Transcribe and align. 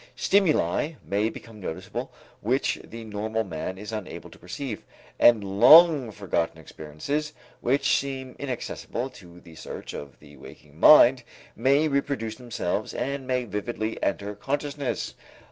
Stimuli 0.15 0.93
may 1.05 1.29
become 1.29 1.59
noticeable 1.59 2.11
which 2.41 2.79
the 2.83 3.03
normal 3.03 3.43
man 3.43 3.77
is 3.77 3.91
unable 3.91 4.31
to 4.31 4.39
perceive, 4.39 4.81
and 5.19 5.43
long 5.43 6.09
forgotten 6.09 6.57
experiences 6.59 7.33
which 7.59 7.95
seem 7.99 8.35
inaccessible 8.39 9.11
to 9.11 9.39
the 9.39 9.53
search 9.53 9.93
of 9.93 10.17
the 10.17 10.37
waking 10.37 10.79
mind 10.79 11.21
may 11.55 11.87
reproduce 11.87 12.33
themselves 12.33 12.95
and 12.95 13.27
may 13.27 13.45
vividly 13.45 14.01
enter 14.01 14.33
consciousness. 14.33 15.13